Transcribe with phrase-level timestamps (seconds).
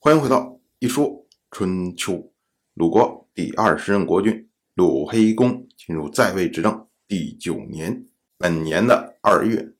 [0.00, 2.32] 欢迎回到一说春秋。
[2.74, 8.06] 鲁国第二十任国君鲁黑公进入在位执政第九年，
[8.38, 9.72] 本年的二月，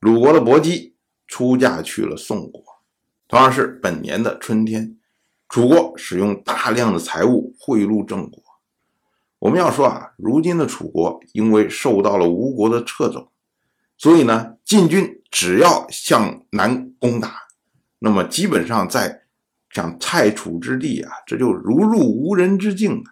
[0.00, 0.94] 鲁国的伯姬
[1.26, 2.62] 出嫁去了宋国。
[3.26, 4.98] 同样是本年的春天，
[5.48, 8.42] 楚国使用大量的财物贿赂郑国。
[9.38, 13.32] 我们要说啊，如今的楚国因为受到了吴国的掣肘，
[13.96, 17.48] 所以呢，晋军只要向南攻打，
[18.00, 19.22] 那么基本上在
[19.70, 23.10] 像蔡楚之地啊，这就如入无人之境啊！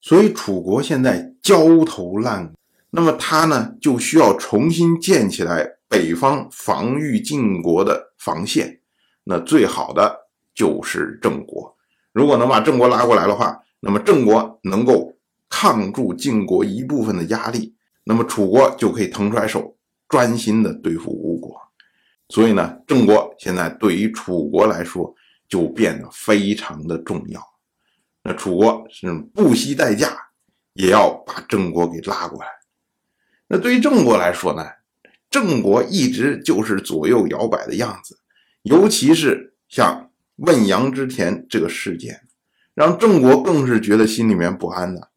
[0.00, 2.52] 所以楚国现在焦头烂额，
[2.90, 8.80] 那么他呢就需要重新建起来北方防御晋国的防线。
[9.24, 11.76] 那最好的就是郑国，
[12.12, 15.12] 如果能把郑国拉过来的话，那么郑国能够
[15.50, 19.76] 抗住晋国一部分的压力，那么楚国就可以腾出来手，
[20.08, 21.54] 专心的对付吴国。
[22.30, 25.14] 所以呢，郑国现在对于楚国来说。
[25.50, 27.44] 就变得非常的重要，
[28.22, 30.16] 那楚国是不惜代价
[30.74, 32.46] 也要把郑国给拉过来。
[33.48, 34.64] 那对于郑国来说呢，
[35.28, 38.20] 郑国一直就是左右摇摆的样子，
[38.62, 42.20] 尤其是像汶阳之田这个事件，
[42.74, 45.10] 让郑国更是觉得心里面不安的。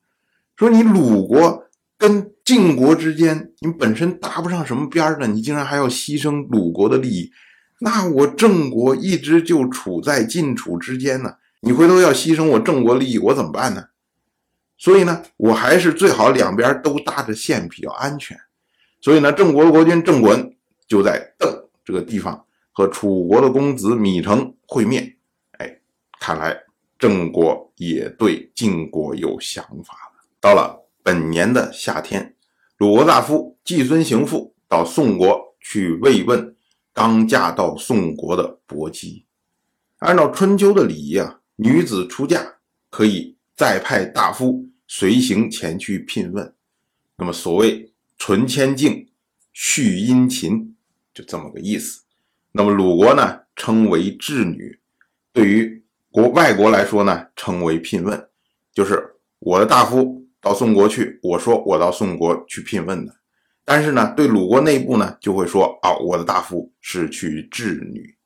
[0.56, 7.31] 说你鲁国跟晋国之间，你本身搭不上什么边儿的，你竟然还要牺牲鲁国的利益。
[7.86, 13.88] 那我郑国一直就处在晋楚之间呢，你回头要牺牲我郑国利益，我怎么办呢？
[14.78, 18.40] 所以呢，我还是最好两边都搭着线比较安全。
[19.02, 20.53] 所以呢，郑国国君郑衮
[20.88, 21.53] 就在邓
[21.84, 25.18] 这个地方和楚国的公子芈成会面。
[25.58, 25.80] 哎，
[26.22, 26.58] 看来
[26.97, 30.23] 郑国也对晋国有想法了。
[30.40, 32.34] 到了本年的夏天，
[32.78, 36.56] 鲁国大夫季孙行父到宋国去慰问。
[36.94, 39.25] 刚嫁到宋国的伯姬，
[39.97, 42.58] 按照春秋的礼仪啊，女子出嫁
[42.91, 46.53] 可以再派大夫随行前去聘问。
[47.17, 49.07] 那么所谓“存千敬，
[49.51, 50.75] 续殷勤”，
[51.13, 52.03] 就这么个意思。
[52.51, 54.78] 那么鲁国呢，称为质女；
[55.31, 58.29] 对于国外国来说呢，称为聘问，
[58.72, 63.16] 就是我的大夫到宋国去，我说我到宋国去聘问的。
[63.66, 68.18] 但是呢，对鲁国内部呢，就会说啊，我的大夫是去治女。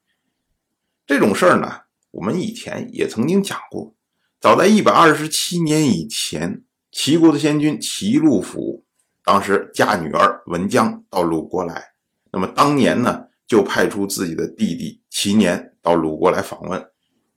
[1.05, 1.71] 这种事儿呢，
[2.11, 3.95] 我们以前也曾经讲过。
[4.39, 8.85] 早在一百二十七年以前，齐国的先君齐禄府，
[9.23, 11.91] 当时嫁女儿文姜到鲁国来，
[12.31, 16.83] 那么当年呢，就派出自己的弟弟齐年到鲁国来访问，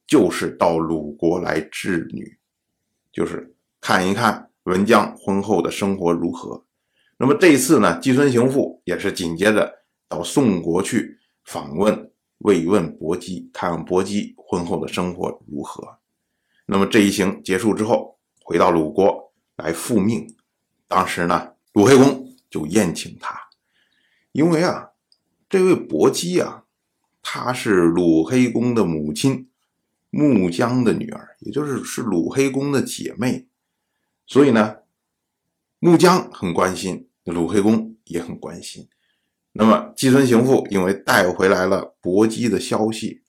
[0.06, 2.38] 就是到鲁国来治女，
[3.12, 6.64] 就是看一看文姜婚后的生活如何。
[7.22, 9.70] 那么这一次呢，季孙行父也是紧接着
[10.08, 15.98] 到宋国去访问慰问伯姬，看看伯姬婚后的生活如何。
[16.64, 20.34] 那么这一行结束之后，回到鲁国来复命。
[20.88, 23.38] 当时呢，鲁黑公就宴请他，
[24.32, 24.92] 因为啊，
[25.46, 26.64] 这位伯姬啊，
[27.20, 29.50] 她是鲁黑公的母亲
[30.08, 33.46] 穆姜的女儿，也就是是鲁黑公的姐妹，
[34.26, 34.78] 所以呢，
[35.80, 37.08] 穆姜很关心。
[37.24, 38.88] 鲁黑公也很关心，
[39.52, 43.22] 那么季孙行父因为带回来了伯姬的消息，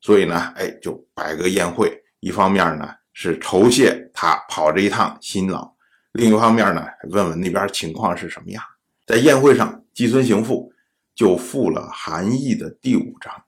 [0.00, 2.02] 所以呢，哎，就摆个宴会。
[2.20, 5.74] 一方面呢是酬谢他跑这一趟辛劳，
[6.12, 8.62] 另一方面呢问问那边情况是什么样。
[9.04, 10.72] 在宴会上，季孙行父
[11.14, 13.44] 就赋了韩义的第五章。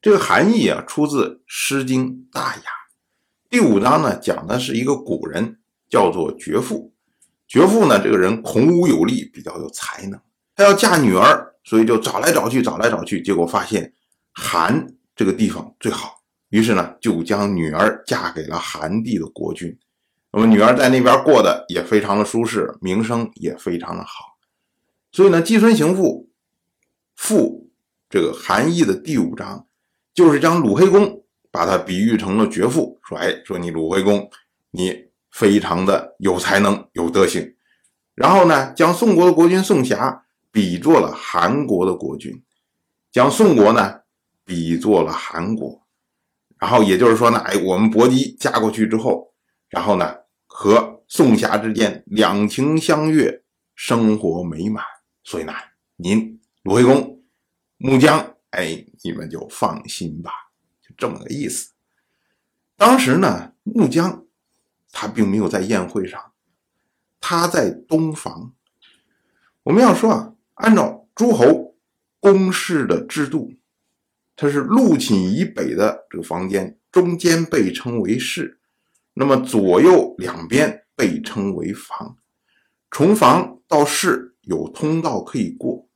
[0.00, 2.60] 这个韩义啊，出自《诗经·大雅》。
[3.48, 6.91] 第五章呢，讲的是一个古人，叫做绝父。
[7.52, 10.18] 绝父呢，这个人孔武有力，比较有才能。
[10.56, 13.92] 他要嫁女儿，所以就找来找去，找来找去，结果发现
[14.32, 16.14] 韩这个地方最好，
[16.48, 19.78] 于是呢，就将女儿嫁给了韩地的国君。
[20.32, 24.38] 那么女儿在那边过得也非常的舒适，名声也非常的好。
[25.10, 26.30] 所以呢，季孙行父
[27.14, 27.70] 父
[28.08, 29.66] 这个韩义的第五章，
[30.14, 34.30] 就是将鲁黑公把他比喻成了绝父，说：“哎，说你鲁黑公，
[34.70, 37.56] 你。”非常的有才能、有德行，
[38.14, 42.44] 然后呢，将宋国的国君宋霞比作了韩国的国君，
[43.10, 44.00] 将宋国呢
[44.44, 45.86] 比作了韩国，
[46.58, 49.32] 然后也就是说呢，哎，我们伯姬嫁过去之后，
[49.70, 50.14] 然后呢，
[50.46, 53.42] 和宋霞之间两情相悦，
[53.74, 54.84] 生活美满，
[55.24, 55.54] 所以呢，
[55.96, 57.22] 您鲁惠公、
[57.78, 60.30] 穆姜，哎，你们就放心吧，
[60.86, 61.72] 就这么个意思。
[62.76, 64.21] 当时呢，穆姜。
[64.92, 66.32] 他并没有在宴会上，
[67.18, 68.52] 他在东房。
[69.64, 71.74] 我们要说啊，按照诸侯
[72.20, 73.54] 公室的制度，
[74.36, 78.60] 他是陆寝以北的这个房间中间被称为室，
[79.14, 82.16] 那么左右两边被称为房。
[82.90, 85.88] 从房到室有通道可以过，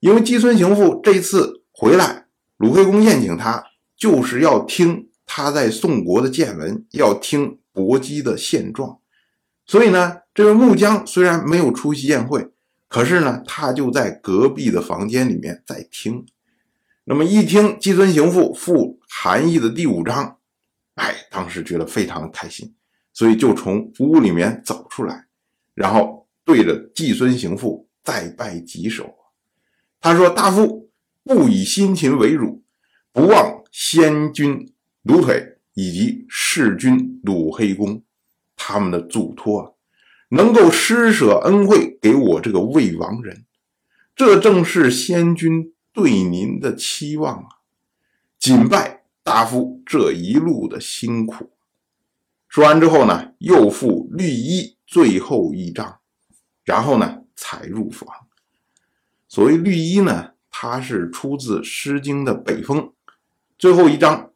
[0.00, 2.26] 因为姬孙行父这次回来，
[2.56, 3.64] 鲁惠公宴请他，
[3.96, 8.98] 就是要听他在宋国的见闻，要听搏击的现状。
[9.64, 12.50] 所以呢，这位木匠虽然没有出席宴会，
[12.88, 16.26] 可是呢，他就在隔壁的房间里面在听。
[17.04, 20.38] 那么一听季孙行父赋韩义的第五章，
[20.94, 22.74] 哎，当时觉得非常的开心，
[23.12, 25.26] 所以就从屋里面走出来，
[25.74, 29.14] 然后对着季孙行父再拜几首。
[30.00, 30.90] 他说：“大夫
[31.22, 32.62] 不以辛勤为辱，
[33.12, 34.72] 不忘先君
[35.02, 38.02] 鲁腿以及弑君鲁黑公
[38.56, 39.72] 他们的嘱托啊，
[40.30, 43.44] 能够施舍恩惠给我这个魏亡人，
[44.16, 47.48] 这正是先君。”对您的期望啊，
[48.38, 51.50] 谨拜大夫这一路的辛苦。
[52.48, 55.98] 说完之后呢，又付绿衣最后一章，
[56.64, 58.08] 然后呢，才入房。
[59.28, 62.94] 所谓绿衣呢，它是出自《诗经》的北风。
[63.58, 64.31] 最后一章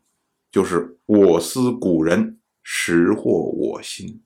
[0.56, 4.22] 就是“我思古人，识获我心”，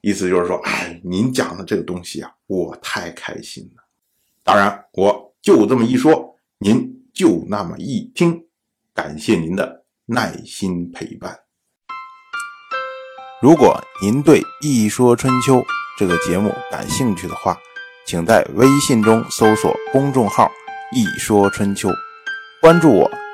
[0.00, 3.82] 意思就是说，哎，您讲的这个东西啊，我太开心了。
[4.42, 6.34] 当然，我就这么一说。
[6.60, 8.42] 您就那么一听，
[8.94, 11.40] 感谢您的耐心陪伴。
[13.42, 15.56] 如果您对《一说春秋》
[15.98, 17.54] 这个节目感兴趣的话，
[18.06, 20.50] 请在微信中搜索公众号
[20.96, 21.90] “一说春秋”，
[22.62, 23.25] 关注我。